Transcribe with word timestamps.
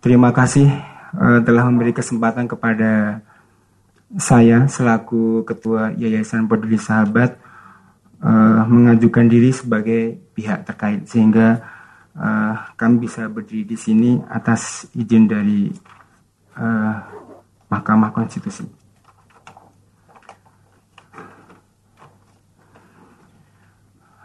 Terima 0.00 0.32
kasih 0.32 0.64
uh, 1.12 1.44
telah 1.44 1.68
memberi 1.68 1.92
kesempatan 1.92 2.48
kepada 2.48 3.20
saya 4.16 4.64
selaku 4.64 5.44
Ketua 5.44 5.92
Yayasan 5.92 6.48
Peduli 6.48 6.80
Sahabat 6.80 7.36
uh, 8.24 8.64
mengajukan 8.64 9.28
diri 9.28 9.52
sebagai 9.52 10.16
pihak 10.32 10.64
terkait 10.64 11.04
sehingga 11.04 11.60
uh, 12.16 12.72
kami 12.80 13.04
bisa 13.04 13.28
berdiri 13.28 13.68
di 13.68 13.76
sini 13.76 14.16
atas 14.32 14.88
izin 14.96 15.28
dari 15.28 15.68
uh, 16.56 16.96
Mahkamah 17.68 18.16
Konstitusi. 18.16 18.64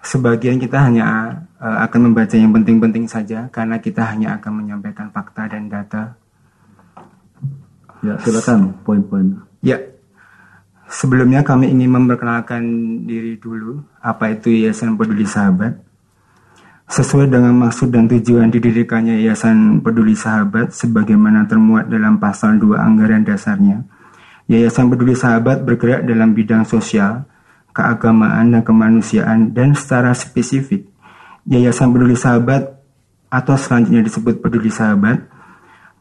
Sebagian 0.07 0.55
kita 0.55 0.88
hanya 0.88 1.44
akan 1.66 2.13
membaca 2.13 2.38
yang 2.38 2.54
penting-penting 2.54 3.09
saja 3.09 3.50
karena 3.50 3.81
kita 3.81 4.05
hanya 4.05 4.38
akan 4.38 4.61
menyampaikan 4.61 5.09
fakta 5.09 5.50
dan 5.50 5.66
data. 5.66 6.13
Ya, 8.05 8.21
silakan 8.21 8.77
poin-poin. 8.85 9.41
Ya. 9.66 9.81
Sebelumnya 10.85 11.41
kami 11.41 11.73
ingin 11.73 11.90
memperkenalkan 11.90 12.62
diri 13.09 13.41
dulu 13.41 13.81
apa 13.98 14.38
itu 14.38 14.54
Yayasan 14.54 14.93
Peduli 14.93 15.26
Sahabat. 15.26 15.81
Sesuai 16.85 17.34
dengan 17.34 17.57
maksud 17.57 17.90
dan 17.90 18.05
tujuan 18.05 18.54
didirikannya 18.54 19.18
Yayasan 19.26 19.82
Peduli 19.82 20.13
Sahabat 20.13 20.70
sebagaimana 20.77 21.49
termuat 21.49 21.90
dalam 21.90 22.21
pasal 22.21 22.62
2 22.62 22.77
anggaran 22.77 23.26
dasarnya. 23.26 23.82
Yayasan 24.45 24.93
Peduli 24.93 25.18
Sahabat 25.18 25.66
bergerak 25.66 26.05
dalam 26.05 26.38
bidang 26.38 26.62
sosial, 26.70 27.26
keagamaan 27.73 28.54
dan 28.54 28.62
kemanusiaan 28.62 29.49
dan 29.49 29.73
secara 29.73 30.13
spesifik 30.13 30.85
Yayasan 31.45 31.94
Peduli 31.94 32.17
Sahabat 32.17 32.81
atau 33.30 33.54
selanjutnya 33.54 34.02
disebut 34.02 34.41
Peduli 34.41 34.73
Sahabat 34.73 35.22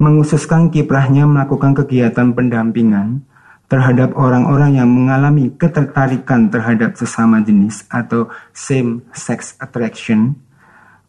menghususkan 0.01 0.73
kiprahnya 0.73 1.29
melakukan 1.29 1.77
kegiatan 1.77 2.33
pendampingan 2.33 3.23
terhadap 3.69 4.17
orang-orang 4.17 4.81
yang 4.81 4.89
mengalami 4.89 5.53
ketertarikan 5.53 6.48
terhadap 6.48 6.97
sesama 6.97 7.45
jenis 7.45 7.84
atau 7.92 8.33
same 8.56 9.05
sex 9.12 9.56
attraction. 9.61 10.37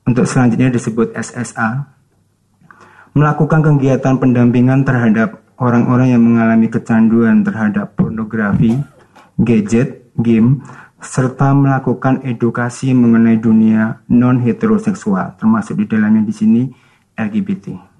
Untuk 0.05 0.29
selanjutnya 0.29 0.69
disebut 0.69 1.17
SSA 1.17 1.89
melakukan 3.15 3.63
kegiatan 3.63 4.19
pendampingan 4.19 4.83
terhadap 4.83 5.41
orang-orang 5.55 6.11
yang 6.11 6.21
mengalami 6.21 6.67
kecanduan 6.67 7.41
terhadap 7.41 7.95
pornografi, 7.95 8.75
gadget, 9.39 10.11
game, 10.19 10.59
serta 11.05 11.53
melakukan 11.53 12.25
edukasi 12.25 12.91
mengenai 12.91 13.37
dunia 13.37 14.01
non 14.09 14.41
heteroseksual, 14.41 15.37
termasuk 15.37 15.79
di 15.79 15.85
dalamnya 15.85 16.25
di 16.25 16.33
sini 16.33 16.61
LGBT. 17.15 17.95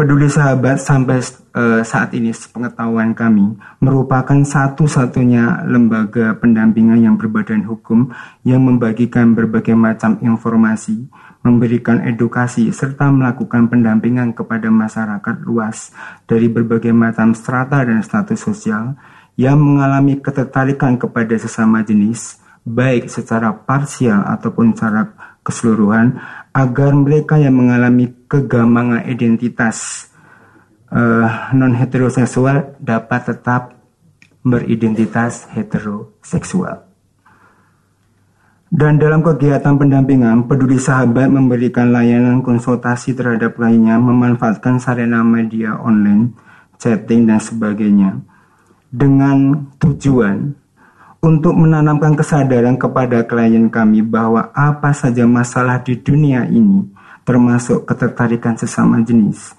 Peduli 0.00 0.32
Sahabat 0.32 0.80
sampai 0.80 1.20
uh, 1.52 1.84
saat 1.84 2.16
ini 2.16 2.32
pengetahuan 2.32 3.12
kami 3.12 3.52
merupakan 3.84 4.40
satu-satunya 4.40 5.68
lembaga 5.68 6.40
pendampingan 6.40 7.04
yang 7.04 7.20
berbadan 7.20 7.68
hukum 7.68 8.08
yang 8.40 8.64
membagikan 8.64 9.36
berbagai 9.36 9.76
macam 9.76 10.16
informasi, 10.24 11.04
memberikan 11.44 12.00
edukasi 12.00 12.72
serta 12.72 13.12
melakukan 13.12 13.68
pendampingan 13.68 14.32
kepada 14.32 14.72
masyarakat 14.72 15.36
luas 15.44 15.92
dari 16.24 16.48
berbagai 16.48 16.96
macam 16.96 17.36
strata 17.36 17.84
dan 17.84 18.00
status 18.00 18.40
sosial 18.40 18.96
yang 19.40 19.56
mengalami 19.56 20.20
ketertarikan 20.20 21.00
kepada 21.00 21.32
sesama 21.40 21.80
jenis, 21.80 22.36
baik 22.60 23.08
secara 23.08 23.56
parsial 23.56 24.20
ataupun 24.20 24.76
secara 24.76 25.16
keseluruhan, 25.40 26.20
agar 26.52 26.92
mereka 26.92 27.40
yang 27.40 27.56
mengalami 27.56 28.12
kegamangan 28.28 29.08
identitas 29.08 30.08
uh, 30.92 31.24
eh, 31.24 31.56
non 31.56 31.72
heteroseksual 31.72 32.76
dapat 32.76 33.32
tetap 33.32 33.80
beridentitas 34.44 35.48
heteroseksual. 35.56 36.84
Dan 38.70 39.00
dalam 39.00 39.24
kegiatan 39.24 39.74
pendampingan, 39.74 40.46
peduli 40.46 40.78
sahabat 40.78 41.32
memberikan 41.32 41.90
layanan 41.90 42.44
konsultasi 42.44 43.16
terhadap 43.16 43.56
lainnya, 43.56 43.98
memanfaatkan 43.98 44.78
sarana 44.78 45.26
media 45.26 45.74
online, 45.80 46.36
chatting, 46.78 47.26
dan 47.26 47.42
sebagainya 47.42 48.29
dengan 48.90 49.70
tujuan 49.78 50.50
untuk 51.22 51.54
menanamkan 51.54 52.18
kesadaran 52.18 52.74
kepada 52.74 53.22
klien 53.22 53.70
kami 53.70 54.02
bahwa 54.02 54.50
apa 54.50 54.90
saja 54.90 55.28
masalah 55.28 55.78
di 55.78 55.94
dunia 55.94 56.48
ini, 56.50 56.90
termasuk 57.22 57.86
ketertarikan 57.86 58.58
sesama 58.58 58.98
jenis, 59.06 59.54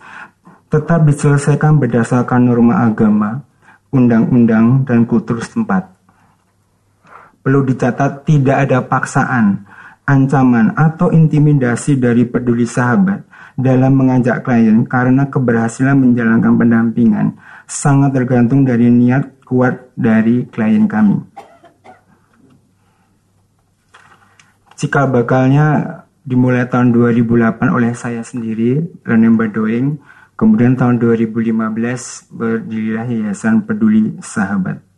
tetap 0.67 1.07
diselesaikan 1.07 1.79
berdasarkan 1.79 2.43
norma 2.43 2.83
agama, 2.83 3.45
undang-undang, 3.93 4.83
dan 4.83 5.07
kultur 5.07 5.39
setempat. 5.39 5.87
Perlu 7.41 7.65
dicatat 7.65 8.27
tidak 8.27 8.57
ada 8.67 8.79
paksaan, 8.85 9.65
ancaman, 10.05 10.73
atau 10.75 11.13
intimidasi 11.13 11.97
dari 11.97 12.27
peduli 12.27 12.65
sahabat 12.65 13.30
dalam 13.59 13.95
mengajak 13.95 14.43
klien 14.43 14.83
karena 14.87 15.27
keberhasilan 15.27 15.97
menjalankan 15.97 16.55
pendampingan 16.55 17.39
sangat 17.67 18.15
tergantung 18.15 18.67
dari 18.67 18.91
niat 18.91 19.43
kuat 19.47 19.91
dari 19.95 20.47
klien 20.47 20.87
kami. 20.87 21.19
Jika 24.81 25.05
bakalnya 25.05 26.01
dimulai 26.25 26.65
tahun 26.65 26.89
2008 26.89 27.69
oleh 27.69 27.93
saya 27.93 28.25
sendiri, 28.25 28.81
Learning 29.05 29.37
by 29.37 29.49
Doing, 29.53 30.01
kemudian 30.33 30.73
tahun 30.73 30.97
2015 30.97 32.33
berdirilah 32.33 33.05
Yayasan 33.05 33.61
Peduli 33.61 34.17
Sahabat. 34.25 34.90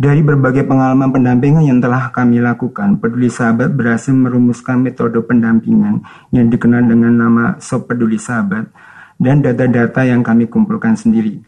Dari 0.00 0.24
berbagai 0.24 0.64
pengalaman 0.64 1.12
pendampingan 1.12 1.60
yang 1.68 1.76
telah 1.76 2.08
kami 2.08 2.40
lakukan, 2.40 2.96
Peduli 2.96 3.28
Sahabat 3.28 3.76
berhasil 3.76 4.16
merumuskan 4.16 4.80
metode 4.80 5.20
pendampingan 5.20 6.00
yang 6.32 6.48
dikenal 6.48 6.88
dengan 6.88 7.12
nama 7.12 7.44
Sob 7.60 7.84
Peduli 7.84 8.16
Sahabat 8.16 8.72
dan 9.20 9.44
data-data 9.44 10.08
yang 10.08 10.24
kami 10.24 10.48
kumpulkan 10.48 10.96
sendiri 10.96 11.44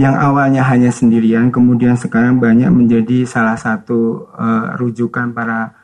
yang 0.00 0.16
awalnya 0.16 0.64
hanya 0.64 0.88
sendirian 0.88 1.52
kemudian 1.52 1.92
sekarang 1.92 2.40
banyak 2.40 2.72
menjadi 2.72 3.28
salah 3.28 3.60
satu 3.60 4.32
uh, 4.32 4.72
rujukan 4.80 5.36
para 5.36 5.76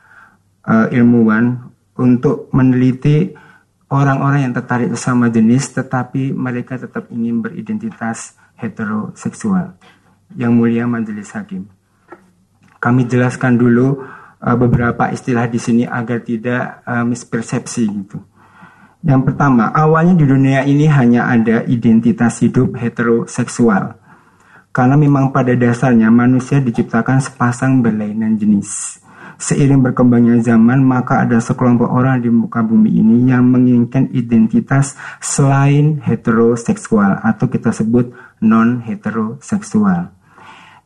uh, 0.65 0.89
ilmuwan 0.89 1.69
untuk 1.93 2.49
meneliti 2.49 3.37
orang-orang 3.93 4.49
yang 4.49 4.53
tertarik 4.57 4.89
sesama 4.97 5.29
jenis 5.29 5.69
tetapi 5.69 6.33
mereka 6.33 6.81
tetap 6.81 7.13
ingin 7.13 7.45
beridentitas 7.45 8.33
heteroseksual. 8.57 9.77
Yang 10.35 10.51
mulia 10.51 10.83
majelis 10.89 11.31
hakim. 11.31 11.71
Kami 12.77 13.07
jelaskan 13.07 13.55
dulu 13.55 14.03
uh, 14.41 14.57
beberapa 14.59 15.07
istilah 15.13 15.47
di 15.47 15.61
sini 15.61 15.83
agar 15.87 16.25
tidak 16.25 16.83
uh, 16.83 17.07
mispersepsi 17.07 17.83
gitu. 17.87 18.19
Yang 19.05 19.31
pertama, 19.31 19.71
awalnya 19.71 20.17
di 20.17 20.25
dunia 20.27 20.67
ini 20.67 20.89
hanya 20.89 21.31
ada 21.31 21.63
identitas 21.63 22.43
hidup 22.43 22.75
heteroseksual 22.75 24.07
karena 24.77 24.93
memang 24.93 25.33
pada 25.33 25.57
dasarnya 25.57 26.13
manusia 26.13 26.61
diciptakan 26.61 27.17
sepasang 27.17 27.81
berlainan 27.81 28.37
jenis. 28.37 29.01
Seiring 29.41 29.81
berkembangnya 29.81 30.37
zaman, 30.41 30.85
maka 30.85 31.25
ada 31.25 31.41
sekelompok 31.41 31.89
orang 31.89 32.21
di 32.21 32.29
muka 32.29 32.61
bumi 32.61 32.93
ini 32.93 33.29
yang 33.29 33.49
menginginkan 33.49 34.09
identitas 34.13 34.93
selain 35.17 35.97
heteroseksual 36.01 37.25
atau 37.25 37.45
kita 37.49 37.73
sebut 37.73 38.13
non-heteroseksual. 38.37 40.16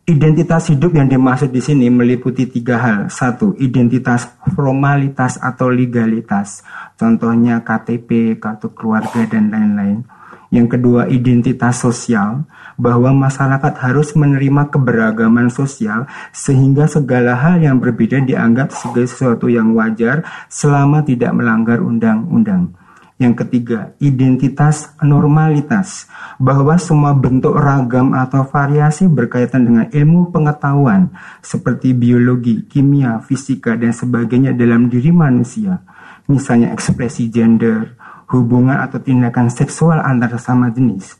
Identitas 0.01 0.73
hidup 0.73 0.97
yang 0.97 1.05
dimaksud 1.05 1.53
di 1.53 1.61
sini 1.61 1.85
meliputi 1.93 2.49
tiga 2.49 2.81
hal. 2.81 3.13
Satu, 3.13 3.53
identitas 3.61 4.33
formalitas 4.57 5.37
atau 5.37 5.69
legalitas. 5.69 6.65
Contohnya 6.97 7.61
KTP, 7.61 8.41
kartu 8.41 8.73
keluarga, 8.73 9.21
dan 9.29 9.53
lain-lain. 9.53 10.01
Yang 10.49 10.67
kedua, 10.75 11.05
identitas 11.05 11.85
sosial 11.85 12.49
bahwa 12.81 13.13
masyarakat 13.13 13.77
harus 13.77 14.17
menerima 14.17 14.73
keberagaman 14.73 15.53
sosial 15.53 16.09
sehingga 16.33 16.89
segala 16.89 17.37
hal 17.37 17.61
yang 17.61 17.77
berbeda 17.77 18.25
dianggap 18.25 18.73
sebagai 18.73 19.05
sesuatu 19.05 19.53
yang 19.53 19.71
wajar 19.77 20.25
selama 20.49 21.05
tidak 21.05 21.31
melanggar 21.31 21.77
undang-undang. 21.77 22.73
Yang 23.21 23.45
ketiga, 23.45 23.93
identitas 24.01 24.97
normalitas, 24.97 26.09
bahwa 26.41 26.73
semua 26.81 27.13
bentuk 27.13 27.53
ragam 27.53 28.17
atau 28.17 28.41
variasi 28.49 29.05
berkaitan 29.05 29.61
dengan 29.61 29.85
ilmu 29.93 30.33
pengetahuan 30.33 31.13
seperti 31.45 31.93
biologi, 31.93 32.65
kimia, 32.65 33.21
fisika, 33.21 33.77
dan 33.77 33.93
sebagainya 33.93 34.57
dalam 34.57 34.89
diri 34.89 35.13
manusia, 35.13 35.85
misalnya 36.25 36.73
ekspresi 36.73 37.29
gender, 37.29 37.93
hubungan 38.33 38.81
atau 38.81 38.97
tindakan 38.97 39.53
seksual 39.53 40.01
antar 40.01 40.41
sesama 40.41 40.73
jenis, 40.73 41.13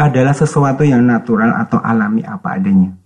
adalah 0.00 0.32
sesuatu 0.32 0.88
yang 0.88 1.04
natural 1.04 1.52
atau 1.52 1.84
alami 1.84 2.24
apa 2.24 2.56
adanya. 2.56 3.03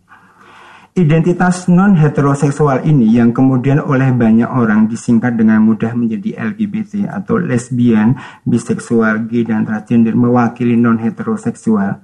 Identitas 0.96 1.68
non-heteroseksual 1.68 2.88
ini 2.88 3.12
yang 3.12 3.30
kemudian 3.30 3.78
oleh 3.78 4.08
banyak 4.10 4.48
orang 4.48 4.88
disingkat 4.88 5.36
dengan 5.36 5.60
mudah 5.62 5.92
menjadi 5.92 6.34
LGBT 6.40 7.12
atau 7.12 7.36
lesbian, 7.38 8.16
biseksual, 8.48 9.28
gay, 9.28 9.44
dan 9.44 9.68
transgender 9.68 10.16
mewakili 10.16 10.74
non-heteroseksual. 10.74 12.02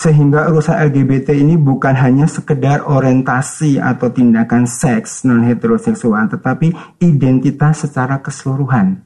Sehingga 0.00 0.48
urusan 0.48 0.80
LGBT 0.80 1.36
ini 1.36 1.60
bukan 1.60 1.92
hanya 1.92 2.24
sekedar 2.24 2.88
orientasi 2.88 3.76
atau 3.76 4.08
tindakan 4.08 4.64
seks 4.64 5.28
non-heteroseksual, 5.28 6.40
tetapi 6.40 6.72
identitas 7.04 7.84
secara 7.84 8.16
keseluruhan. 8.18 9.04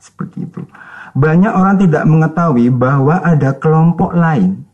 Seperti 0.00 0.48
itu. 0.48 0.64
Banyak 1.12 1.52
orang 1.52 1.76
tidak 1.76 2.08
mengetahui 2.08 2.72
bahwa 2.72 3.20
ada 3.20 3.52
kelompok 3.52 4.16
lain 4.16 4.69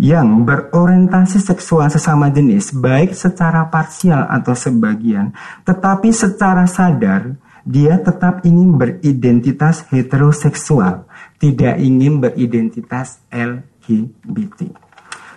yang 0.00 0.48
berorientasi 0.48 1.44
seksual 1.44 1.92
sesama 1.92 2.32
jenis 2.32 2.72
baik 2.72 3.12
secara 3.12 3.68
parsial 3.68 4.24
atau 4.32 4.56
sebagian, 4.56 5.36
tetapi 5.68 6.08
secara 6.08 6.64
sadar 6.64 7.36
dia 7.68 8.00
tetap 8.00 8.40
ingin 8.48 8.80
beridentitas 8.80 9.84
heteroseksual, 9.92 11.04
tidak 11.36 11.76
ingin 11.76 12.16
beridentitas 12.16 13.20
LGBT. 13.28 14.72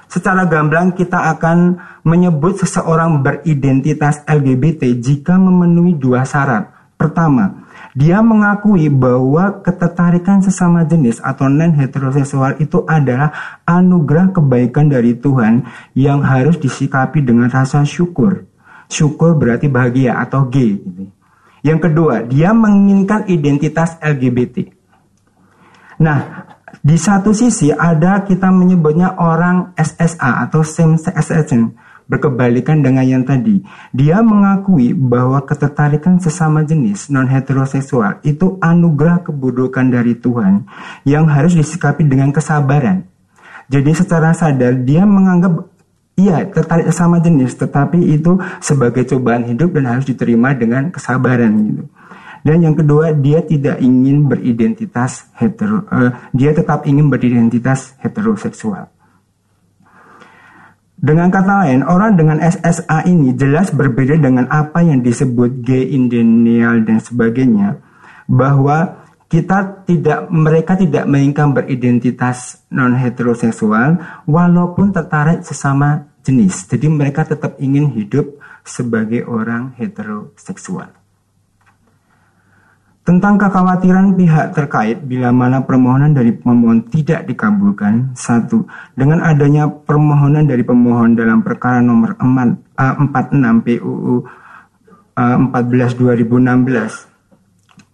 Secara 0.07 0.47
gamblang 0.47 0.95
kita 0.95 1.35
akan 1.35 1.83
menyebut 2.07 2.63
seseorang 2.63 3.19
beridentitas 3.19 4.23
LGBT 4.23 4.95
jika 4.95 5.35
memenuhi 5.35 5.99
dua 5.99 6.23
syarat. 6.23 6.71
Pertama, 6.95 7.62
dia 7.93 8.25
mengakui 8.25 8.89
bahwa 8.89 9.61
ketertarikan 9.61 10.41
sesama 10.41 10.81
jenis 10.81 11.21
atau 11.21 11.45
non 11.45 11.77
heteroseksual 11.77 12.57
itu 12.57 12.81
adalah 12.89 13.61
anugerah 13.69 14.33
kebaikan 14.33 14.89
dari 14.89 15.13
Tuhan 15.13 15.69
yang 15.93 16.25
harus 16.25 16.57
disikapi 16.57 17.21
dengan 17.21 17.53
rasa 17.53 17.85
syukur. 17.85 18.49
Syukur 18.89 19.37
berarti 19.37 19.69
bahagia 19.69 20.17
atau 20.17 20.49
G. 20.49 20.81
Gitu. 20.81 21.03
Yang 21.63 21.79
kedua, 21.89 22.25
dia 22.25 22.51
menginginkan 22.51 23.29
identitas 23.29 23.95
LGBT. 24.01 24.73
Nah, 26.01 26.49
di 26.81 26.97
satu 26.97 27.31
sisi 27.31 27.69
ada 27.69 28.25
kita 28.25 28.49
menyebutnya 28.49 29.15
orang 29.21 29.71
SSA 29.77 30.49
atau 30.49 30.65
same 30.65 30.97
sex 30.97 31.15
attraction 31.15 31.77
Berkebalikan 32.03 32.83
dengan 32.83 33.07
yang 33.07 33.23
tadi, 33.23 33.63
dia 33.95 34.19
mengakui 34.19 34.91
bahwa 34.91 35.39
ketertarikan 35.47 36.19
sesama 36.19 36.61
jenis 36.67 37.07
non 37.07 37.31
heteroseksual 37.31 38.19
itu 38.27 38.59
anugerah 38.59 39.23
kebudukan 39.23 39.87
dari 39.87 40.19
Tuhan 40.19 40.67
yang 41.07 41.31
harus 41.31 41.55
disikapi 41.55 42.03
dengan 42.03 42.35
kesabaran. 42.35 43.07
Jadi 43.71 43.91
secara 43.95 44.35
sadar 44.35 44.75
dia 44.83 45.07
menganggap 45.07 45.73
Iya, 46.13 46.45
tertarik 46.45 46.85
sesama 46.93 47.17
jenis, 47.17 47.57
tetapi 47.57 47.97
itu 47.97 48.37
sebagai 48.61 49.01
cobaan 49.09 49.49
hidup 49.49 49.73
dan 49.73 49.97
harus 49.97 50.05
diterima 50.05 50.53
dengan 50.53 50.93
kesabaran 50.93 51.49
gitu. 51.65 51.89
Dan 52.45 52.61
yang 52.61 52.77
kedua, 52.77 53.17
dia 53.17 53.41
tidak 53.41 53.81
ingin 53.81 54.29
beridentitas 54.29 55.25
hetero, 55.33 55.89
uh, 55.89 56.13
dia 56.29 56.53
tetap 56.53 56.85
ingin 56.85 57.09
beridentitas 57.09 57.97
heteroseksual. 57.97 58.93
Dengan 61.03 61.27
kata 61.27 61.67
lain, 61.67 61.83
orang 61.83 62.15
dengan 62.15 62.39
SSA 62.39 63.03
ini 63.11 63.35
jelas 63.35 63.75
berbeda 63.75 64.15
dengan 64.15 64.47
apa 64.47 64.79
yang 64.79 65.03
disebut 65.03 65.59
gay 65.59 65.91
indenial 65.91 66.79
dan 66.87 67.03
sebagainya. 67.03 67.83
Bahwa 68.23 69.03
kita 69.27 69.83
tidak 69.83 70.31
mereka 70.31 70.79
tidak 70.79 71.03
menginginkan 71.03 71.51
beridentitas 71.51 72.63
non 72.71 72.95
heteroseksual 72.95 74.23
walaupun 74.31 74.95
tertarik 74.95 75.43
sesama 75.43 76.07
jenis. 76.23 76.71
Jadi 76.71 76.87
mereka 76.87 77.27
tetap 77.27 77.59
ingin 77.59 77.91
hidup 77.91 78.39
sebagai 78.63 79.27
orang 79.27 79.75
heteroseksual. 79.75 81.02
Tentang 83.03 83.35
kekhawatiran 83.35 84.15
pihak 84.15 84.55
terkait 84.55 85.03
bila 85.03 85.35
mana 85.35 85.59
permohonan 85.59 86.15
dari 86.15 86.31
pemohon 86.31 86.87
tidak 86.87 87.27
dikabulkan. 87.27 88.15
Satu, 88.15 88.63
dengan 88.95 89.19
adanya 89.19 89.67
permohonan 89.67 90.47
dari 90.47 90.63
pemohon 90.63 91.11
dalam 91.11 91.43
perkara 91.43 91.83
nomor 91.83 92.15
46 92.15 92.55
PUU 93.59 94.23
14 95.19 95.99
2016 95.99 97.12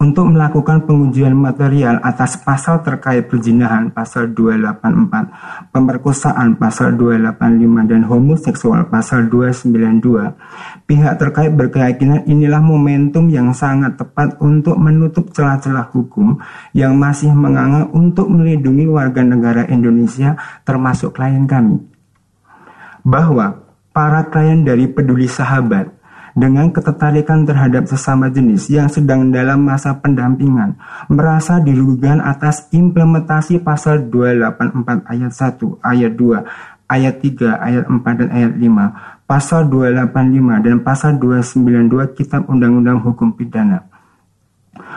untuk 0.00 0.32
melakukan 0.32 0.88
pengujian 0.88 1.36
material 1.36 2.00
atas 2.00 2.40
pasal 2.40 2.80
terkait 2.80 3.28
perzinahan 3.28 3.92
pasal 3.92 4.32
284, 4.32 5.68
pemerkosaan 5.76 6.56
pasal 6.56 6.96
285 6.96 7.84
dan 7.84 8.08
homoseksual 8.08 8.88
pasal 8.88 9.28
292. 9.28 10.88
Pihak 10.88 11.14
terkait 11.20 11.52
berkeyakinan 11.52 12.24
inilah 12.24 12.64
momentum 12.64 13.28
yang 13.28 13.52
sangat 13.52 14.00
tepat 14.00 14.40
untuk 14.40 14.80
menutup 14.80 15.28
celah-celah 15.36 15.92
hukum 15.92 16.40
yang 16.72 16.96
masih 16.96 17.36
menganga 17.36 17.84
untuk 17.92 18.32
melindungi 18.32 18.88
warga 18.88 19.20
negara 19.20 19.68
Indonesia 19.68 20.32
termasuk 20.64 21.12
klien 21.12 21.44
kami. 21.44 21.76
Bahwa 23.04 23.68
para 23.92 24.24
klien 24.32 24.64
dari 24.64 24.88
peduli 24.88 25.28
sahabat 25.28 25.99
dengan 26.34 26.70
ketertarikan 26.70 27.42
terhadap 27.42 27.86
sesama 27.90 28.30
jenis 28.30 28.70
yang 28.70 28.86
sedang 28.86 29.34
dalam 29.34 29.62
masa 29.66 29.96
pendampingan 29.98 30.78
merasa 31.10 31.58
dirugikan 31.58 32.22
atas 32.22 32.70
implementasi 32.70 33.62
pasal 33.62 34.06
284 34.08 35.10
ayat 35.10 35.32
1, 35.32 35.80
ayat 35.82 36.12
2, 36.14 36.90
ayat 36.90 37.14
3, 37.22 37.54
ayat 37.54 37.84
4 37.86 38.18
dan 38.18 38.28
ayat 38.34 38.52
5, 38.58 39.30
pasal 39.30 39.70
285 39.70 40.66
dan 40.66 40.76
pasal 40.82 41.12
292 41.22 42.18
Kitab 42.18 42.50
Undang-Undang 42.50 42.98
Hukum 43.06 43.30
Pidana. 43.38 43.86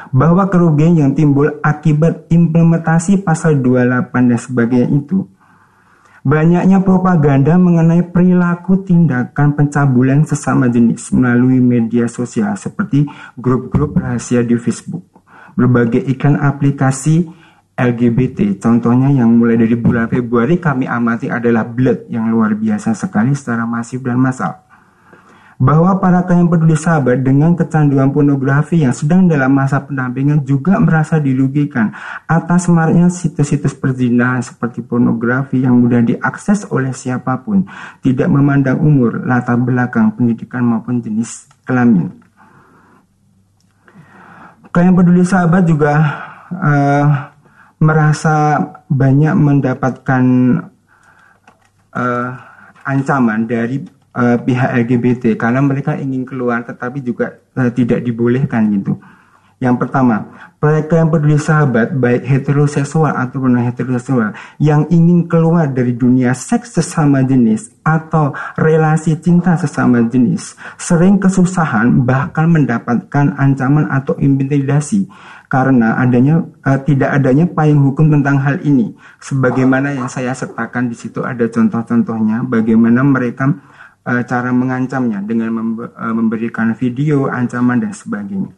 Bahwa 0.09 0.49
kerugian 0.49 0.97
yang 0.97 1.13
timbul 1.13 1.61
akibat 1.61 2.29
implementasi 2.33 3.21
pasal 3.21 3.61
28 3.61 4.09
dan 4.09 4.39
sebagainya 4.41 4.89
itu 4.89 5.29
Banyaknya 6.23 6.79
propaganda 6.79 7.59
mengenai 7.59 8.07
perilaku 8.07 8.79
tindakan 8.87 9.59
pencabulan 9.59 10.23
sesama 10.23 10.71
jenis 10.71 11.11
melalui 11.11 11.59
media 11.59 12.07
sosial 12.07 12.55
seperti 12.55 13.03
grup-grup 13.35 13.99
rahasia 13.99 14.39
di 14.39 14.55
Facebook, 14.55 15.03
berbagai 15.59 15.99
iklan 15.99 16.39
aplikasi 16.39 17.27
LGBT. 17.75 18.55
Contohnya 18.55 19.11
yang 19.11 19.35
mulai 19.35 19.59
dari 19.59 19.75
bulan 19.75 20.07
Februari 20.07 20.63
kami 20.63 20.87
amati 20.87 21.27
adalah 21.27 21.67
Blood 21.67 22.07
yang 22.07 22.31
luar 22.31 22.55
biasa 22.55 22.95
sekali 22.95 23.35
secara 23.35 23.67
masif 23.67 23.99
dan 23.99 24.15
massal 24.15 24.63
bahwa 25.63 25.95
para 25.95 26.27
klien 26.27 26.43
peduli 26.43 26.75
sahabat 26.75 27.23
dengan 27.23 27.55
kecanduan 27.55 28.11
pornografi 28.11 28.83
yang 28.83 28.91
sedang 28.91 29.31
dalam 29.31 29.47
masa 29.47 29.79
pendampingan 29.79 30.43
juga 30.43 30.75
merasa 30.75 31.23
dirugikan 31.23 31.95
atas 32.27 32.67
maraknya 32.67 33.07
situs-situs 33.07 33.71
perzinahan 33.71 34.43
seperti 34.43 34.83
pornografi 34.83 35.63
yang 35.63 35.79
mudah 35.79 36.03
diakses 36.03 36.67
oleh 36.67 36.91
siapa 36.91 37.39
pun, 37.39 37.63
tidak 38.03 38.27
memandang 38.27 38.83
umur, 38.83 39.23
latar 39.23 39.55
belakang 39.55 40.11
pendidikan 40.11 40.67
maupun 40.67 40.99
jenis 40.99 41.47
kelamin. 41.63 42.11
Klien 44.67 44.91
peduli 44.91 45.23
sahabat 45.23 45.63
juga 45.63 45.95
uh, 46.51 47.05
merasa 47.79 48.59
banyak 48.91 49.31
mendapatkan 49.31 50.23
uh, 51.95 52.29
ancaman 52.83 53.47
dari 53.47 53.79
uh, 54.15 54.37
pihak 54.39 54.69
LGBT 54.87 55.35
karena 55.35 55.59
mereka 55.59 55.97
ingin 55.97 56.23
keluar 56.23 56.61
tetapi 56.63 57.01
juga 57.01 57.41
uh, 57.57 57.69
tidak 57.73 58.01
dibolehkan 58.05 58.69
gitu. 58.73 58.97
Yang 59.63 59.87
pertama, 59.87 60.27
mereka 60.59 60.99
yang 60.99 61.07
peduli 61.07 61.39
sahabat 61.39 61.95
baik 61.95 62.27
heteroseksual 62.27 63.15
ataupun 63.15 63.55
non 63.55 63.63
heteroseksual 63.63 64.35
yang 64.59 64.83
ingin 64.91 65.23
keluar 65.31 65.71
dari 65.71 65.95
dunia 65.95 66.35
seks 66.35 66.75
sesama 66.75 67.23
jenis 67.23 67.71
atau 67.79 68.35
relasi 68.59 69.15
cinta 69.23 69.55
sesama 69.55 70.03
jenis 70.03 70.59
sering 70.75 71.15
kesusahan 71.15 72.03
bahkan 72.03 72.51
mendapatkan 72.51 73.39
ancaman 73.39 73.87
atau 73.87 74.19
intimidasi 74.19 75.07
karena 75.47 75.95
adanya 75.95 76.43
uh, 76.67 76.79
tidak 76.83 77.15
adanya 77.15 77.47
payung 77.47 77.87
hukum 77.87 78.11
tentang 78.11 78.43
hal 78.43 78.59
ini. 78.67 78.91
Sebagaimana 79.23 79.95
yang 79.95 80.11
saya 80.11 80.35
sertakan 80.35 80.91
di 80.91 80.95
situ 80.99 81.23
ada 81.23 81.47
contoh-contohnya 81.47 82.43
bagaimana 82.43 82.99
mereka 82.99 83.47
uh, 84.07 84.21
cara 84.23 84.51
mengancamnya 84.51 85.23
dengan 85.23 85.51
uh, 85.83 86.13
memberikan 86.13 86.75
video, 86.75 87.31
ancaman 87.31 87.83
dan 87.83 87.91
sebagainya. 87.95 88.51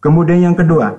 Kemudian 0.00 0.52
yang 0.52 0.56
kedua, 0.56 0.94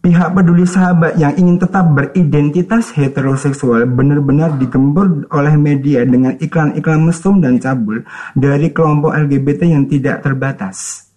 pihak 0.00 0.38
peduli 0.38 0.62
sahabat 0.62 1.18
yang 1.18 1.34
ingin 1.34 1.58
tetap 1.58 1.82
beridentitas 1.90 2.94
heteroseksual 2.94 3.90
benar-benar 3.90 4.54
digembur 4.54 5.26
oleh 5.34 5.54
media 5.58 6.06
dengan 6.06 6.38
iklan-iklan 6.38 7.02
mesum 7.02 7.42
dan 7.42 7.58
cabul 7.58 8.06
dari 8.38 8.70
kelompok 8.70 9.12
LGBT 9.12 9.66
yang 9.66 9.90
tidak 9.90 10.22
terbatas. 10.22 11.10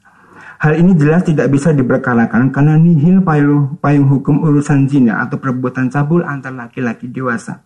Hal 0.60 0.76
ini 0.76 0.92
jelas 0.98 1.24
tidak 1.24 1.56
bisa 1.56 1.72
diperkarakan 1.72 2.52
karena 2.52 2.76
nihil 2.76 3.24
payung, 3.24 3.80
payung 3.80 4.12
hukum 4.12 4.44
urusan 4.44 4.92
zina 4.92 5.24
atau 5.24 5.40
perbuatan 5.40 5.88
cabul 5.88 6.26
antar 6.28 6.52
laki-laki 6.52 7.08
dewasa. 7.08 7.64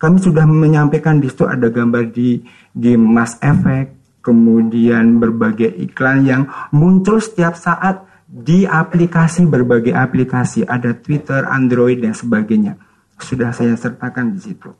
Kami 0.00 0.16
sudah 0.16 0.48
menyampaikan 0.48 1.20
di 1.20 1.28
situ 1.28 1.44
ada 1.44 1.68
gambar 1.68 2.08
di 2.08 2.40
di 2.72 2.96
Mass 2.96 3.36
Effect, 3.44 4.24
kemudian 4.24 5.20
berbagai 5.20 5.68
iklan 5.76 6.24
yang 6.24 6.42
muncul 6.72 7.20
setiap 7.20 7.52
saat 7.52 8.08
di 8.30 8.62
aplikasi 8.62 9.44
berbagai 9.44 9.90
aplikasi, 9.90 10.62
ada 10.62 10.94
Twitter, 10.94 11.44
Android 11.50 11.98
dan 11.98 12.14
sebagainya. 12.14 12.78
Sudah 13.20 13.50
saya 13.50 13.74
sertakan 13.74 14.32
di 14.32 14.40
situ. 14.40 14.70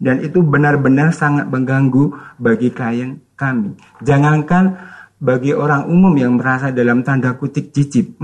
Dan 0.00 0.24
itu 0.24 0.40
benar-benar 0.40 1.12
sangat 1.12 1.46
mengganggu 1.46 2.36
bagi 2.40 2.72
klien 2.72 3.20
kami. 3.36 3.76
Jangankan 4.00 4.76
bagi 5.20 5.52
orang 5.52 5.88
umum 5.88 6.12
yang 6.16 6.36
merasa 6.40 6.72
dalam 6.72 7.04
tanda 7.04 7.36
kutip 7.36 7.72
cicip, 7.72 8.16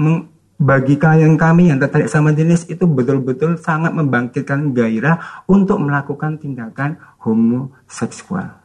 bagi 0.62 0.94
klien 0.94 1.34
kami 1.34 1.74
yang 1.74 1.82
tertarik 1.82 2.06
sama 2.06 2.30
jenis 2.30 2.70
itu 2.70 2.86
betul-betul 2.86 3.58
sangat 3.58 3.90
membangkitkan 3.90 4.70
gairah 4.70 5.42
untuk 5.50 5.82
melakukan 5.82 6.38
tindakan 6.38 7.02
homoseksual. 7.18 8.62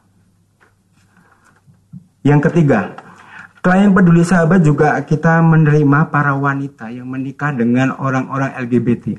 Yang 2.22 2.40
ketiga, 2.50 2.94
klien 3.58 3.90
peduli 3.90 4.22
sahabat 4.22 4.62
juga 4.62 4.94
kita 5.02 5.42
menerima 5.42 6.06
para 6.14 6.38
wanita 6.38 6.94
yang 6.94 7.10
menikah 7.10 7.50
dengan 7.50 7.98
orang-orang 7.98 8.54
LGBT. 8.54 9.18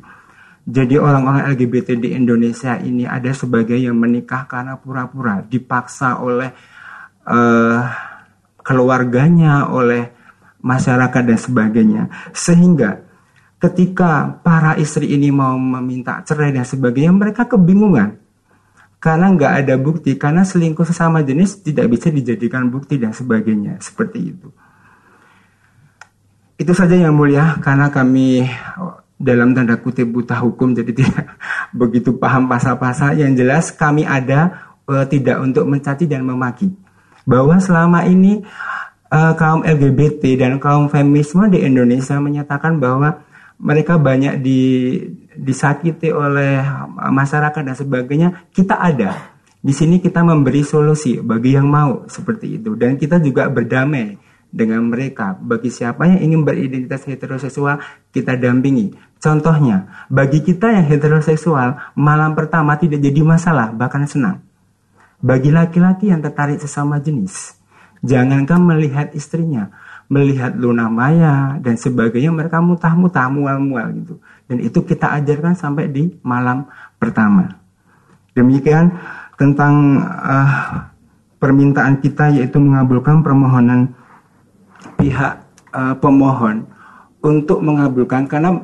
Jadi 0.69 0.95
orang-orang 1.01 1.49
LGBT 1.57 1.97
di 1.97 2.13
Indonesia 2.13 2.77
ini 2.79 3.03
ada 3.03 3.33
sebagai 3.33 3.75
yang 3.75 3.97
menikah 3.97 4.45
karena 4.45 4.77
pura-pura 4.77 5.41
dipaksa 5.41 6.21
oleh 6.21 6.53
uh, 7.25 7.81
keluarganya, 8.61 9.65
oleh 9.73 10.18
masyarakat 10.59 11.23
dan 11.23 11.39
sebagainya. 11.39 12.03
Sehingga 12.35 13.03
ketika 13.59 14.39
para 14.39 14.79
istri 14.79 15.11
ini 15.11 15.31
mau 15.31 15.59
meminta 15.59 16.23
cerai 16.23 16.55
dan 16.55 16.63
sebagainya, 16.63 17.11
mereka 17.11 17.47
kebingungan. 17.47 18.19
Karena 18.99 19.31
nggak 19.31 19.53
ada 19.63 19.75
bukti, 19.79 20.19
karena 20.19 20.43
selingkuh 20.43 20.83
sesama 20.83 21.23
jenis 21.23 21.63
tidak 21.63 21.87
bisa 21.87 22.11
dijadikan 22.11 22.67
bukti 22.67 22.99
dan 22.99 23.15
sebagainya. 23.15 23.79
Seperti 23.79 24.19
itu. 24.19 24.51
Itu 26.59 26.75
saja 26.75 26.99
yang 26.99 27.15
mulia, 27.15 27.55
karena 27.63 27.87
kami 27.87 28.43
dalam 29.15 29.55
tanda 29.55 29.79
kutip 29.79 30.07
buta 30.11 30.35
hukum, 30.43 30.75
jadi 30.75 30.91
tidak 30.99 31.39
begitu 31.71 32.19
paham 32.19 32.51
pasal-pasal. 32.51 33.15
Yang 33.15 33.31
jelas 33.39 33.65
kami 33.71 34.03
ada 34.03 34.71
uh, 34.83 35.07
tidak 35.07 35.39
untuk 35.39 35.63
mencaci 35.63 36.03
dan 36.03 36.27
memaki. 36.27 36.67
Bahwa 37.23 37.55
selama 37.59 38.03
ini 38.03 38.43
uh, 39.09 39.33
kaum 39.35 39.65
LGBT 39.65 40.39
dan 40.39 40.61
kaum 40.61 40.87
feminisme 40.87 41.49
di 41.49 41.65
Indonesia 41.65 42.17
menyatakan 42.21 42.77
bahwa 42.77 43.25
mereka 43.59 43.99
banyak 43.99 44.39
di, 44.39 44.61
disakiti 45.35 46.15
oleh 46.15 46.63
masyarakat 47.11 47.59
dan 47.59 47.75
sebagainya, 47.75 48.47
kita 48.55 48.79
ada. 48.79 49.35
Di 49.59 49.75
sini 49.75 49.99
kita 49.99 50.23
memberi 50.23 50.63
solusi 50.63 51.19
bagi 51.19 51.59
yang 51.59 51.67
mau 51.67 52.07
seperti 52.07 52.55
itu 52.55 52.79
dan 52.79 52.95
kita 52.95 53.19
juga 53.19 53.51
berdamai 53.51 54.15
dengan 54.47 54.87
mereka. 54.87 55.35
Bagi 55.35 55.67
siapa 55.67 56.07
yang 56.07 56.31
ingin 56.31 56.41
beridentitas 56.47 57.03
heteroseksual, 57.03 57.83
kita 58.15 58.39
dampingi. 58.39 58.95
Contohnya, 59.19 60.07
bagi 60.07 60.39
kita 60.39 60.71
yang 60.71 60.87
heteroseksual, 60.87 61.93
malam 61.99 62.39
pertama 62.39 62.79
tidak 62.79 63.03
jadi 63.03 63.19
masalah, 63.19 63.75
bahkan 63.75 64.07
senang. 64.07 64.39
Bagi 65.19 65.51
laki-laki 65.51 66.07
yang 66.07 66.23
tertarik 66.23 66.63
sesama 66.63 67.03
jenis, 67.03 67.58
Jangankan 67.99 68.63
melihat 68.63 69.11
istrinya, 69.11 69.67
melihat 70.07 70.55
Luna 70.55 70.87
Maya 70.87 71.59
dan 71.59 71.75
sebagainya 71.75 72.31
mereka 72.31 72.63
mutah-mutah 72.63 73.27
mual-mual 73.27 73.91
gitu. 73.99 74.15
Dan 74.47 74.63
itu 74.63 74.79
kita 74.81 75.19
ajarkan 75.19 75.53
sampai 75.53 75.91
di 75.91 76.15
malam 76.23 76.63
pertama. 76.95 77.59
Demikian 78.31 78.95
tentang 79.35 79.99
uh, 80.03 80.87
permintaan 81.39 81.99
kita 81.99 82.31
yaitu 82.35 82.59
mengabulkan 82.59 83.19
permohonan 83.19 83.91
pihak 84.95 85.43
uh, 85.75 85.95
pemohon 85.99 86.67
untuk 87.19 87.59
mengabulkan 87.59 88.27
karena 88.31 88.63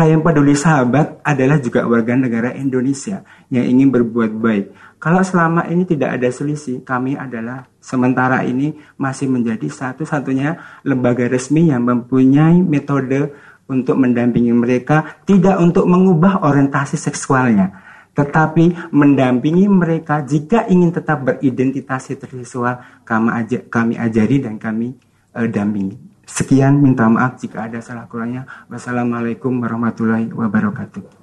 klien 0.00 0.24
peduli 0.24 0.56
sahabat 0.56 1.20
adalah 1.20 1.60
juga 1.60 1.84
warga 1.84 2.16
negara 2.16 2.56
Indonesia 2.56 3.20
yang 3.52 3.68
ingin 3.68 3.92
berbuat 3.92 4.32
baik. 4.32 4.96
Kalau 4.96 5.20
selama 5.20 5.68
ini 5.68 5.84
tidak 5.84 6.16
ada 6.16 6.24
selisih, 6.32 6.80
kami 6.88 7.20
adalah 7.20 7.68
sementara 7.84 8.40
ini 8.48 8.72
masih 8.96 9.28
menjadi 9.28 9.68
satu-satunya 9.68 10.80
lembaga 10.88 11.28
resmi 11.28 11.68
yang 11.68 11.84
mempunyai 11.84 12.64
metode 12.64 13.28
untuk 13.68 14.00
mendampingi 14.00 14.56
mereka, 14.56 15.20
tidak 15.28 15.60
untuk 15.60 15.84
mengubah 15.84 16.48
orientasi 16.48 16.96
seksualnya, 16.96 17.68
tetapi 18.16 18.88
mendampingi 18.96 19.68
mereka 19.68 20.24
jika 20.24 20.64
ingin 20.64 20.96
tetap 20.96 21.28
beridentitas 21.28 22.08
heteroseksual, 22.08 23.04
kami, 23.04 23.28
kami 23.68 24.00
ajari 24.00 24.40
dan 24.40 24.56
kami 24.56 24.96
uh, 25.36 25.44
dampingi. 25.44 26.19
Sekian, 26.30 26.78
minta 26.78 27.10
maaf 27.10 27.42
jika 27.42 27.66
ada 27.66 27.82
salah 27.82 28.06
kurangnya. 28.06 28.46
Wassalamualaikum 28.70 29.58
warahmatullahi 29.58 30.30
wabarakatuh. 30.30 31.19